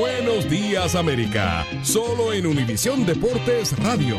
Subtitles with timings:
[0.00, 4.16] Buenos días América, solo en Univisión Deportes Radio.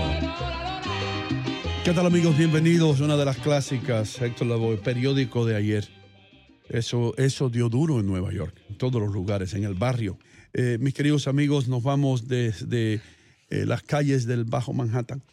[1.83, 2.37] ¿Qué tal amigos?
[2.37, 5.89] Bienvenidos a una de las clásicas, Héctor Lavoe, periódico de ayer.
[6.69, 10.19] Eso, eso dio duro en Nueva York, en todos los lugares, en el barrio.
[10.53, 13.01] Eh, mis queridos amigos, nos vamos desde
[13.49, 15.23] eh, las calles del Bajo Manhattan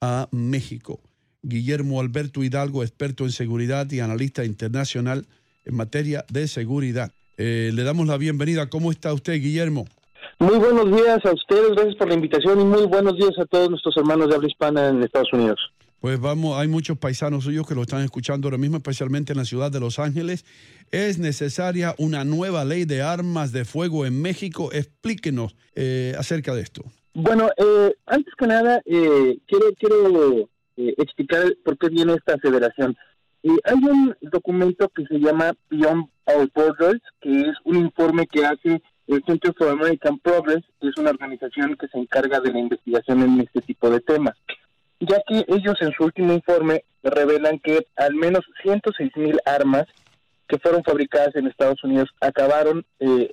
[0.00, 1.00] a México.
[1.42, 5.26] Guillermo Alberto Hidalgo, experto en seguridad y analista internacional
[5.64, 7.12] en materia de seguridad.
[7.38, 8.68] Eh, le damos la bienvenida.
[8.68, 9.86] ¿Cómo está usted, Guillermo?
[10.40, 13.70] Muy buenos días a ustedes, gracias por la invitación y muy buenos días a todos
[13.70, 15.58] nuestros hermanos de habla hispana en Estados Unidos.
[16.00, 19.44] Pues vamos, hay muchos paisanos suyos que lo están escuchando ahora mismo, especialmente en la
[19.44, 20.44] ciudad de Los Ángeles.
[20.92, 24.70] ¿Es necesaria una nueva ley de armas de fuego en México?
[24.72, 26.84] Explíquenos eh, acerca de esto.
[27.14, 32.96] Bueno, eh, antes que nada, eh, quiero, quiero eh, explicar por qué viene esta aceleración.
[33.64, 38.82] Hay un documento que se llama Beyond Our Borders, que es un informe que hace
[39.06, 43.22] el Center for American Progress, que es una organización que se encarga de la investigación
[43.22, 44.36] en este tipo de temas
[45.00, 49.86] ya que ellos en su último informe revelan que al menos 106 mil armas
[50.48, 53.30] que fueron fabricadas en Estados Unidos acabaron eh,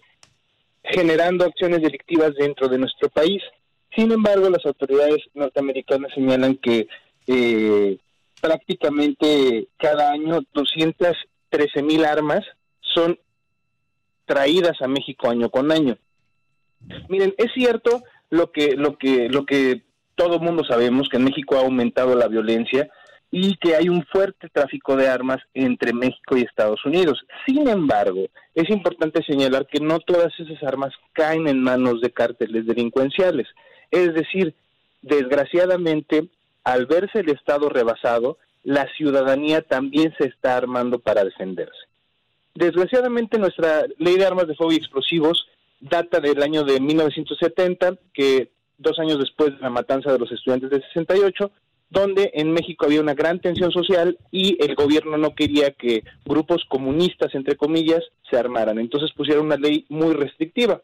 [0.83, 3.41] generando acciones delictivas dentro de nuestro país.
[3.95, 6.87] Sin embargo, las autoridades norteamericanas señalan que
[7.27, 7.97] eh,
[8.41, 12.43] prácticamente cada año 213 mil armas
[12.81, 13.19] son
[14.25, 15.97] traídas a México año con año.
[17.09, 19.83] Miren, es cierto lo que lo que lo que
[20.15, 22.89] todo mundo sabemos que en México ha aumentado la violencia
[23.31, 27.19] y que hay un fuerte tráfico de armas entre México y Estados Unidos.
[27.45, 32.65] Sin embargo, es importante señalar que no todas esas armas caen en manos de cárteles
[32.65, 33.47] delincuenciales.
[33.91, 34.55] Es decir,
[35.01, 36.29] desgraciadamente,
[36.65, 41.77] al verse el Estado rebasado, la ciudadanía también se está armando para defenderse.
[42.55, 45.47] Desgraciadamente, nuestra ley de armas de fuego y explosivos
[45.79, 50.69] data del año de 1970, que dos años después de la matanza de los estudiantes
[50.69, 51.51] de 68,
[51.89, 56.65] donde en México había una gran tensión social y el gobierno no quería que grupos
[56.67, 58.79] comunistas, entre comillas, se armaran.
[58.79, 60.81] Entonces pusieron una ley muy restrictiva.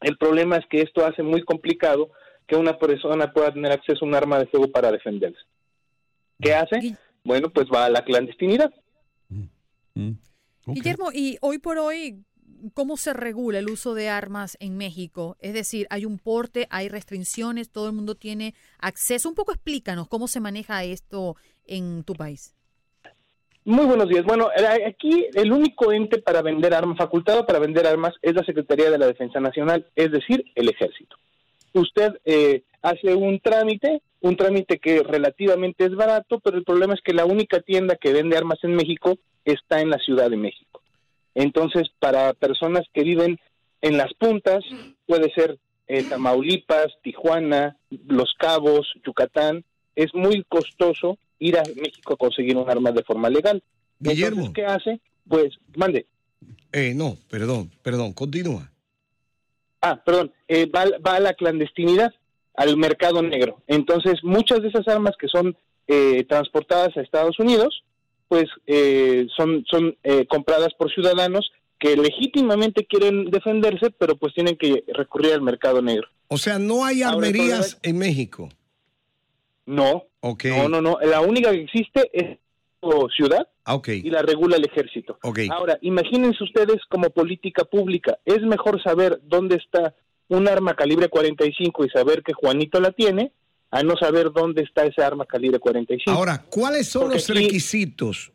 [0.00, 2.10] El problema es que esto hace muy complicado
[2.48, 5.38] que una persona pueda tener acceso a un arma de fuego para defenderse.
[6.40, 6.96] ¿Qué hace?
[7.22, 8.72] Bueno, pues va a la clandestinidad.
[10.66, 12.24] Guillermo, y hoy por hoy,
[12.72, 15.36] ¿cómo se regula el uso de armas en México?
[15.40, 19.28] Es decir, hay un porte, hay restricciones, todo el mundo tiene acceso.
[19.28, 21.36] Un poco explícanos cómo se maneja esto
[21.66, 22.54] en tu país.
[23.66, 24.24] Muy buenos días.
[24.24, 28.44] Bueno, eh, aquí el único ente para vender armas, facultado para vender armas, es la
[28.44, 31.16] Secretaría de la Defensa Nacional, es decir, el Ejército.
[31.72, 37.00] Usted eh, hace un trámite, un trámite que relativamente es barato, pero el problema es
[37.02, 40.82] que la única tienda que vende armas en México está en la Ciudad de México.
[41.34, 43.38] Entonces, para personas que viven
[43.80, 44.64] en las puntas,
[45.06, 52.16] puede ser eh, Tamaulipas, Tijuana, Los Cabos, Yucatán, es muy costoso ir a México a
[52.16, 53.62] conseguir un arma de forma legal.
[53.98, 54.46] Guillermo.
[54.46, 55.00] Entonces, ¿qué hace?
[55.28, 56.06] Pues, mande.
[56.72, 58.70] Eh, no, perdón, perdón, continúa.
[59.80, 62.12] Ah, perdón, eh, va, va a la clandestinidad,
[62.54, 63.62] al mercado negro.
[63.68, 67.84] Entonces, muchas de esas armas que son eh, transportadas a Estados Unidos,
[68.26, 74.56] pues eh, son, son eh, compradas por ciudadanos que legítimamente quieren defenderse, pero pues tienen
[74.56, 76.08] que recurrir al mercado negro.
[76.26, 78.48] O sea, no hay armerías en México.
[79.64, 80.46] No, Ok.
[80.46, 80.98] no, no, no.
[81.00, 82.38] La única que existe es
[83.16, 85.18] ciudad Ah, y la regula el ejército.
[85.22, 85.40] Ok.
[85.50, 89.94] Ahora, imagínense ustedes como política pública, es mejor saber dónde está
[90.28, 93.32] un arma calibre 45 y saber que Juanito la tiene,
[93.70, 96.10] a no saber dónde está esa arma calibre 45.
[96.10, 98.32] Ahora, ¿cuáles son Porque los requisitos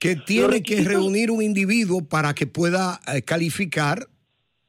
[0.00, 4.08] que tiene que reunir un individuo para que pueda eh, calificar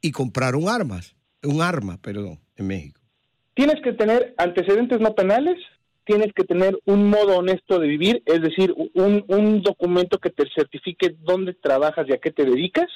[0.02, 3.02] y comprar un armas, un arma, perdón, en México?
[3.56, 5.58] Tienes que tener antecedentes no penales,
[6.10, 10.44] tienes que tener un modo honesto de vivir, es decir, un, un documento que te
[10.56, 12.88] certifique dónde trabajas y a qué te dedicas,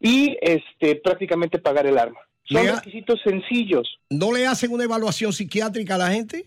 [0.00, 2.18] y este prácticamente pagar el arma.
[2.42, 3.88] Son requisitos sencillos.
[4.10, 6.46] ¿No le hacen una evaluación psiquiátrica a la gente?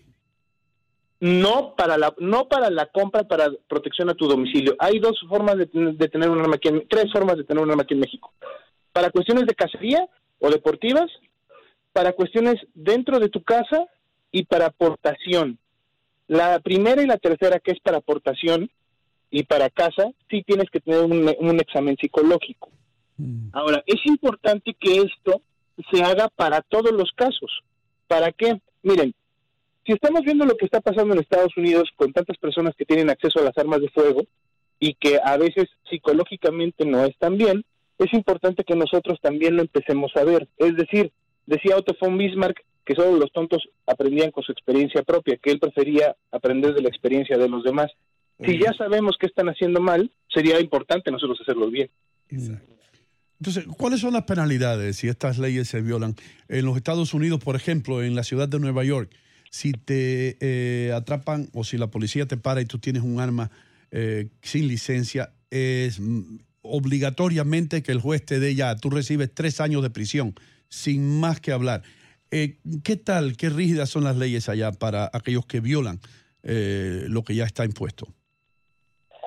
[1.18, 4.76] No para la no para la compra para protección a tu domicilio.
[4.78, 7.70] Hay dos formas de, de tener un arma aquí, en, tres formas de tener un
[7.70, 8.34] arma aquí en México.
[8.92, 10.06] Para cuestiones de cacería
[10.40, 11.10] o deportivas,
[11.94, 13.86] para cuestiones dentro de tu casa
[14.36, 15.58] y para aportación.
[16.28, 18.70] La primera y la tercera que es para aportación
[19.30, 22.70] y para casa, sí tienes que tener un, un examen psicológico.
[23.52, 25.40] Ahora, es importante que esto
[25.90, 27.50] se haga para todos los casos.
[28.08, 28.60] ¿Para qué?
[28.82, 29.14] Miren,
[29.86, 33.08] si estamos viendo lo que está pasando en Estados Unidos con tantas personas que tienen
[33.08, 34.20] acceso a las armas de fuego
[34.78, 37.64] y que a veces psicológicamente no están bien,
[37.98, 40.46] es importante que nosotros también lo empecemos a ver.
[40.58, 41.10] Es decir,
[41.46, 45.58] decía Otto von Bismarck que solo los tontos aprendían con su experiencia propia, que él
[45.58, 47.90] prefería aprender de la experiencia de los demás.
[48.44, 51.90] Si ya sabemos que están haciendo mal, sería importante nosotros hacerlo bien.
[52.30, 56.14] Entonces, ¿cuáles son las penalidades si estas leyes se violan?
[56.48, 59.10] En los Estados Unidos, por ejemplo, en la ciudad de Nueva York,
[59.50, 63.50] si te eh, atrapan o si la policía te para y tú tienes un arma
[63.90, 66.00] eh, sin licencia, es
[66.62, 70.34] obligatoriamente que el juez te dé ya, tú recibes tres años de prisión,
[70.68, 71.82] sin más que hablar.
[72.30, 76.00] Eh, ¿Qué tal, qué rígidas son las leyes allá para aquellos que violan
[76.42, 78.06] eh, lo que ya está impuesto?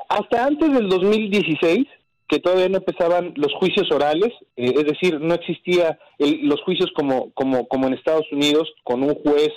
[0.10, 1.86] Hasta antes del 2016,
[2.28, 6.90] que todavía no empezaban los juicios orales, eh, es decir, no existía el- los juicios
[6.96, 9.50] como, como, como en Estados Unidos, con un juez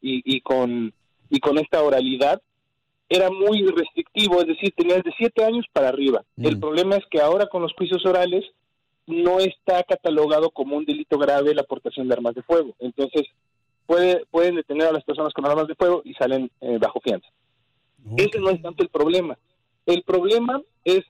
[0.00, 0.92] y, y con,
[1.30, 2.40] y con esta oralidad,
[3.08, 6.24] era muy restrictivo, es decir, tenías de siete años para arriba.
[6.36, 8.44] El problema es que ahora con los juicios orales
[9.06, 12.74] no está catalogado como un delito grave la aportación de armas de fuego.
[12.80, 13.22] Entonces,
[13.86, 17.28] puede, pueden detener a las personas con armas de fuego y salen eh, bajo fianza.
[18.16, 19.36] Ese no es tanto el problema.
[19.84, 21.04] El problema es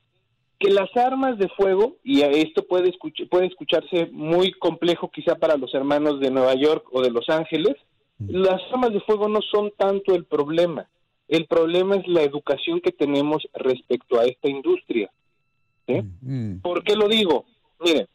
[0.58, 5.56] que las armas de fuego, y esto puede, escuch- puede escucharse muy complejo quizá para
[5.56, 7.74] los hermanos de Nueva York o de Los Ángeles,
[8.18, 10.88] las armas de fuego no son tanto el problema.
[11.28, 15.10] El problema es la educación que tenemos respecto a esta industria.
[15.86, 15.94] ¿sí?
[16.60, 17.44] ¿Por qué lo digo?
[17.80, 18.06] Miren,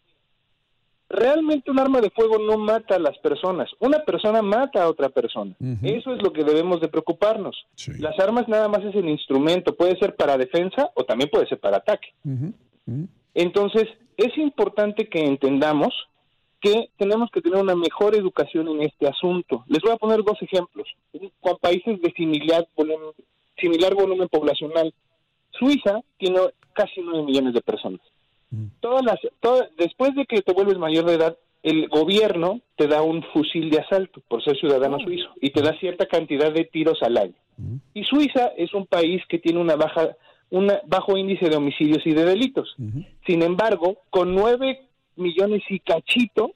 [1.10, 3.70] realmente un arma de fuego no mata a las personas.
[3.80, 5.56] Una persona mata a otra persona.
[5.84, 7.56] Eso es lo que debemos de preocuparnos.
[8.00, 9.76] Las armas nada más es el instrumento.
[9.76, 12.14] Puede ser para defensa o también puede ser para ataque.
[13.34, 13.88] Entonces,
[14.18, 15.94] es importante que entendamos
[16.62, 19.66] que tenemos que tener una mejor educación en este asunto.
[19.68, 20.88] Les voy a poner dos ejemplos.
[21.40, 23.10] Con países de similar volumen,
[23.58, 24.94] similar volumen poblacional,
[25.52, 26.40] Suiza tiene
[26.74, 28.00] casi 9 millones de personas.
[28.80, 33.02] Todas las, todas- después de que te vuelves mayor de edad, el gobierno te da
[33.02, 36.98] un fusil de asalto por ser ciudadano suizo y te da cierta cantidad de tiros
[37.04, 37.34] al año.
[37.94, 40.10] Y Suiza es un país que tiene una baja,
[40.50, 42.76] un bajo índice de homicidios y de delitos.
[43.28, 44.80] Sin embargo, con 9
[45.16, 46.54] millones y cachito,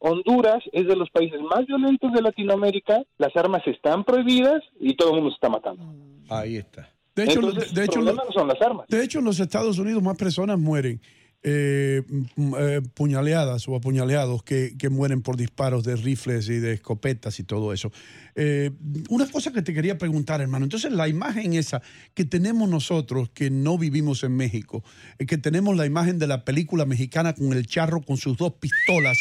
[0.00, 5.08] Honduras es de los países más violentos de Latinoamérica, las armas están prohibidas y todo
[5.10, 5.82] el mundo se está matando.
[6.30, 6.88] Ahí está.
[7.16, 8.86] De hecho, Entonces, de el hecho, no son las armas.
[8.86, 11.00] De hecho, en los Estados Unidos más personas mueren
[11.42, 12.02] eh,
[12.36, 17.38] m- eh, puñaleadas o apuñaleados que, que mueren por disparos de rifles y de escopetas
[17.38, 17.92] y todo eso.
[18.34, 18.70] Eh,
[19.08, 20.64] una cosa que te quería preguntar, hermano.
[20.64, 21.80] Entonces, la imagen esa
[22.14, 24.82] que tenemos nosotros, que no vivimos en México,
[25.18, 28.54] eh, que tenemos la imagen de la película mexicana con el charro con sus dos
[28.54, 29.18] pistolas,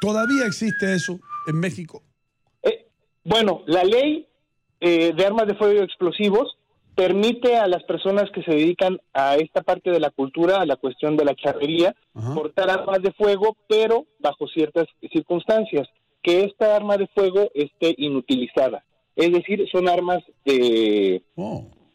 [0.00, 2.02] ¿todavía existe eso en México?
[3.22, 4.26] Bueno, la ley
[4.80, 6.56] de armas de fuego y explosivos
[6.94, 10.76] permite a las personas que se dedican a esta parte de la cultura, a la
[10.76, 11.94] cuestión de la charrería,
[12.34, 15.88] portar armas de fuego, pero bajo ciertas circunstancias,
[16.22, 18.84] que esta arma de fuego esté inutilizada.
[19.16, 21.22] Es decir, son armas de,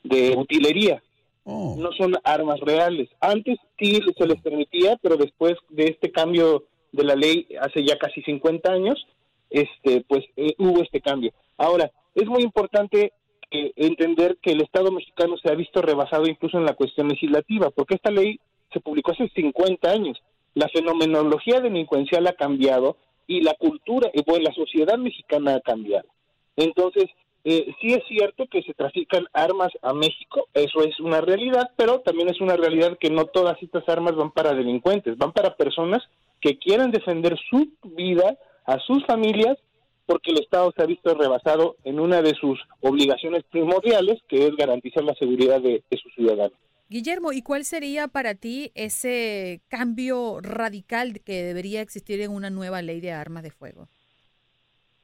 [0.03, 1.01] de utilería,
[1.45, 3.09] no son armas reales.
[3.19, 7.97] Antes sí se les permitía, pero después de este cambio de la ley hace ya
[7.97, 9.05] casi 50 años,
[9.49, 11.31] este, pues eh, hubo este cambio.
[11.57, 13.13] Ahora, es muy importante
[13.51, 17.69] eh, entender que el Estado mexicano se ha visto rebasado incluso en la cuestión legislativa,
[17.69, 18.39] porque esta ley
[18.71, 20.21] se publicó hace 50 años.
[20.53, 22.97] La fenomenología delincuencial ha cambiado
[23.27, 26.07] y la cultura, y bueno, la sociedad mexicana ha cambiado.
[26.55, 27.05] Entonces,
[27.43, 31.99] eh, sí es cierto que se trafican armas a México, eso es una realidad, pero
[31.99, 36.01] también es una realidad que no todas estas armas van para delincuentes, van para personas
[36.41, 39.57] que quieren defender su vida, a sus familias
[40.05, 44.55] porque el Estado se ha visto rebasado en una de sus obligaciones primordiales, que es
[44.55, 46.57] garantizar la seguridad de, de sus ciudadanos.
[46.87, 52.81] Guillermo, ¿y cuál sería para ti ese cambio radical que debería existir en una nueva
[52.83, 53.87] ley de armas de fuego?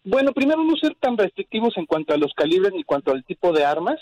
[0.03, 3.51] Bueno, primero no ser tan restrictivos en cuanto a los calibres ni cuanto al tipo
[3.51, 3.99] de armas,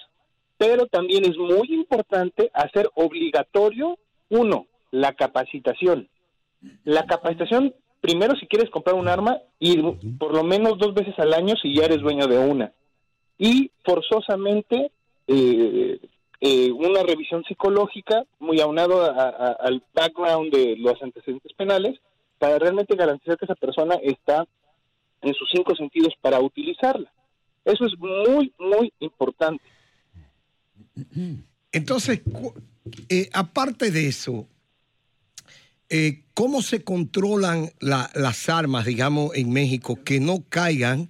[0.58, 3.98] pero también es muy importante hacer obligatorio,
[4.30, 6.10] uno, la capacitación.
[6.84, 9.84] La capacitación primero si quieres comprar un arma, ir
[10.18, 12.72] por lo menos dos veces al año si ya eres dueño de una.
[13.38, 14.92] Y forzosamente
[15.28, 16.00] eh,
[16.42, 22.00] eh, una revisión psicológica muy aunado al background de los antecedentes penales
[22.38, 24.48] para realmente garantizar que esa persona está
[25.22, 27.12] en sus cinco sentidos para utilizarla.
[27.66, 29.64] Eso es muy, muy importante.
[31.72, 32.22] Entonces,
[33.10, 34.48] eh, aparte de eso,
[35.90, 41.08] eh, ¿cómo se controlan las armas, digamos, en México que no caigan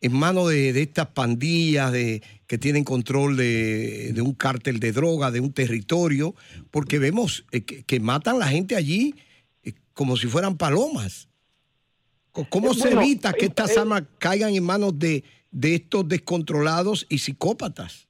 [0.00, 5.40] en manos de, estas pandillas de, que tienen control de, un cártel de droga, de
[5.40, 6.34] un territorio?
[6.70, 9.14] Porque vemos eh, que, matan a la gente allí
[9.62, 11.28] eh, como si fueran palomas.
[12.48, 15.22] ¿Cómo se evita que estas armas caigan en manos de
[15.62, 18.08] estos descontrolados y psicópatas?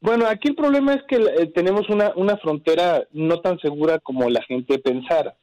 [0.00, 4.30] Bueno, aquí el problema es que eh, tenemos una, una frontera no tan segura como
[4.30, 5.34] la gente pensara.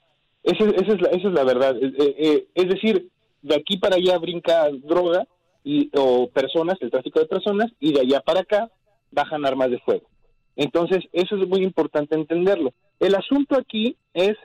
[0.44, 1.76] Esa, es, la, esa es la verdad.
[1.82, 3.10] Eh, eh, es decir,
[3.42, 5.28] de aquí para allá brinca droga
[5.64, 8.72] y, o personas, el tráfico de personas, y de allá para acá
[9.12, 10.08] bajan armas de fuego.
[10.56, 12.74] Entonces, eso es muy importante entenderlo.
[13.00, 14.36] El asunto aquí es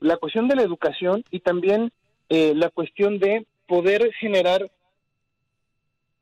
[0.00, 1.92] la cuestión de la educación y también
[2.30, 4.70] la cuestión de poder generar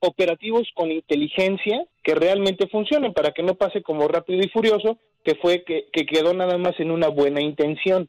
[0.01, 5.35] operativos con inteligencia que realmente funcionen para que no pase como rápido y furioso, que
[5.37, 8.09] fue que, quedó nada más en una buena intención.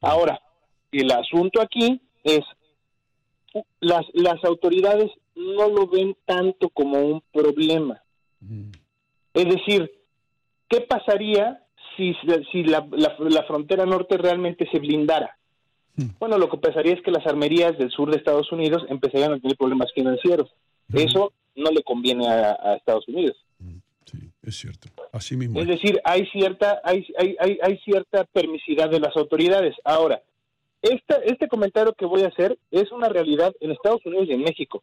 [0.00, 0.40] Ahora,
[0.92, 2.40] el asunto aquí es,
[3.80, 8.02] las, las autoridades no lo ven tanto como un problema.
[9.34, 9.90] Es decir,
[10.68, 11.64] ¿qué pasaría
[11.96, 12.14] si,
[12.52, 15.36] si la, la, frontera norte realmente se blindara?
[16.20, 19.40] Bueno, lo que pasaría es que las armerías del sur de Estados Unidos empezarían a
[19.40, 20.48] tener problemas financieros.
[20.92, 23.36] Eso no le conviene a, Estados Unidos.
[24.04, 24.88] Sí, es cierto.
[25.12, 25.60] Así mismo.
[25.60, 29.74] Es decir, hay cierta, hay, hay, hay, hay cierta permisidad de las autoridades.
[29.84, 30.22] Ahora,
[30.80, 34.42] esta, este comentario que voy a hacer es una realidad en Estados Unidos y en
[34.42, 34.82] México.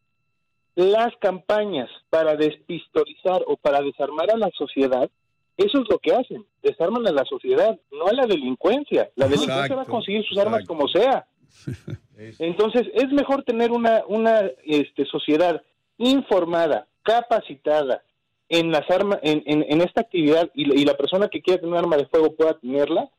[0.75, 5.09] Las campañas para despistolizar o para desarmar a la sociedad,
[5.57, 9.09] eso es lo que hacen, desarman a la sociedad, no a la delincuencia.
[9.15, 11.25] La delincuencia va a conseguir sus armas como sea.
[12.39, 15.61] Entonces, es mejor tener una, una este, sociedad
[15.97, 18.03] informada, capacitada
[18.49, 21.97] en las armas, en, en, esta actividad y, la persona que quiera tener un arma
[21.97, 23.09] de fuego pueda tenerla,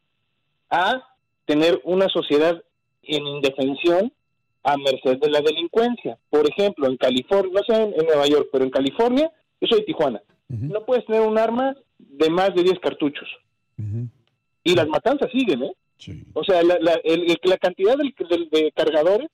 [0.71, 1.03] a
[1.45, 2.63] tener una sociedad
[3.03, 4.13] en indefensión
[4.63, 6.19] a merced de la delincuencia.
[6.31, 9.31] Por ejemplo, en California, no sé en, Nueva York, pero en California,
[9.61, 13.29] yo soy de Tijuana, no puedes tener un arma de más de 10 cartuchos.
[14.65, 15.73] Y las matanzas siguen, ¿eh?
[16.35, 19.31] O sea, la, la, la cantidad de cargadores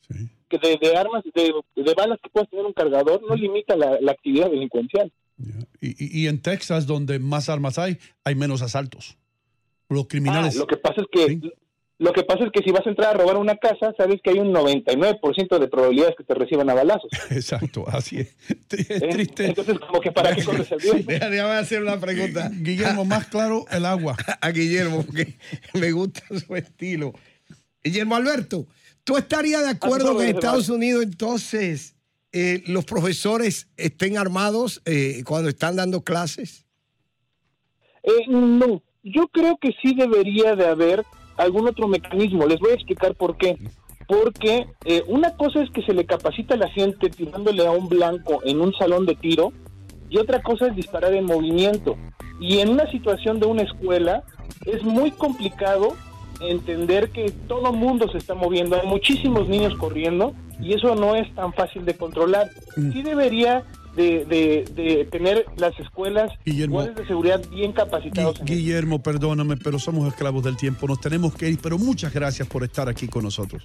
[0.58, 5.12] de, armas, de, balas que puedes tener un cargador, no limita la, actividad delincuencial.
[5.80, 9.16] Y, en Texas, donde más armas hay, hay menos asaltos.
[9.88, 10.54] Los criminales.
[10.56, 11.52] Ah, lo que pasa es que
[12.02, 14.30] lo que pasa es que si vas a entrar a robar una casa, sabes que
[14.30, 17.08] hay un 99% de probabilidades que te reciban a balazos.
[17.30, 18.34] Exacto, así es.
[18.70, 19.08] es ¿Eh?
[19.08, 19.46] triste.
[19.46, 20.98] Entonces, como que para qué corres el riesgo.
[21.06, 22.50] Déjame hacer una pregunta.
[22.60, 24.16] Guillermo, más claro, el agua.
[24.40, 25.36] A Guillermo, porque
[25.74, 27.12] me gusta su estilo.
[27.84, 28.66] Guillermo Alberto,
[29.04, 31.96] ¿Tú estarías de acuerdo que en Estados Unidos entonces
[32.30, 36.64] eh, los profesores estén armados eh, cuando están dando clases?
[38.04, 41.04] Eh, no, yo creo que sí debería de haber
[41.36, 42.46] algún otro mecanismo.
[42.46, 43.58] Les voy a explicar por qué.
[44.06, 44.66] Porque
[45.06, 48.60] una cosa es que se le capacita a la gente tirándole a un blanco en
[48.60, 49.52] un salón de tiro
[50.10, 51.96] y otra cosa es disparar en movimiento.
[52.38, 54.24] Y en una situación de una escuela
[54.66, 55.96] es muy complicado
[56.50, 61.32] entender que todo mundo se está moviendo, hay muchísimos niños corriendo y eso no es
[61.34, 62.50] tan fácil de controlar.
[62.74, 63.64] Sí debería
[63.96, 66.76] de, de- de tener las escuelas Guillermo.
[66.76, 68.40] guardias de seguridad bien capacitados.
[68.44, 70.86] Guillermo, perdóname, pero somos esclavos del tiempo.
[70.86, 73.62] Nos tenemos que ir, pero muchas gracias por estar aquí con nosotros.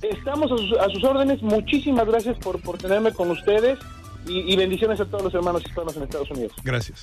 [0.00, 1.42] Estamos a sus, a sus órdenes.
[1.42, 3.78] Muchísimas gracias por, por tenerme con ustedes
[4.26, 6.52] y, y bendiciones a todos los hermanos hispanos en Estados Unidos.
[6.64, 7.02] Gracias.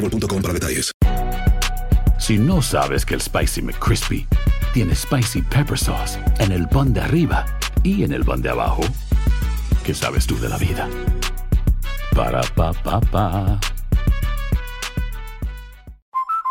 [0.00, 0.92] boostmobile.com para detalles.
[2.18, 4.26] Si no sabes que el Spicy McCrispy
[4.74, 7.46] tiene Spicy Pepper Sauce en el pan de arriba
[7.82, 8.82] y en el pan de abajo,
[9.84, 10.88] ¿qué sabes tú de la vida?
[12.14, 13.60] Para, pa, pa, pa.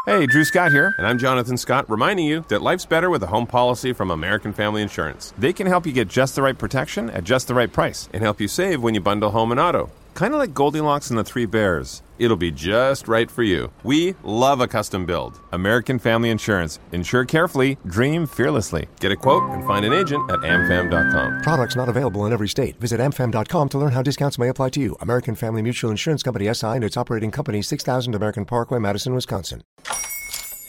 [0.08, 3.28] Hey, Drew Scott here, and I'm Jonathan Scott, reminding you that life's better with a
[3.28, 5.34] home policy from American Family Insurance.
[5.38, 8.24] They can help you get just the right protection at just the right price and
[8.24, 9.90] help you save when you bundle home and auto.
[10.14, 12.04] Kind of like Goldilocks and the Three Bears.
[12.20, 13.72] It'll be just right for you.
[13.84, 15.40] We love a custom build.
[15.52, 16.80] American Family Insurance.
[16.92, 18.88] Insure carefully, dream fearlessly.
[19.00, 21.42] Get a quote and find an agent at amfam.com.
[21.42, 22.80] Products not available in every state.
[22.80, 24.96] Visit amfam.com to learn how discounts may apply to you.
[25.02, 29.62] American Family Mutual Insurance Company SI and its operating company 6000 American Parkway, Madison, Wisconsin.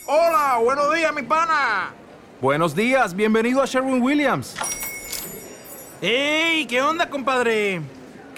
[0.07, 1.93] Hola, buenos días, mi pana.
[2.41, 4.55] Buenos días, bienvenido a Sherwin Williams.
[6.01, 6.65] ¡Ey!
[6.65, 7.81] ¿Qué onda, compadre?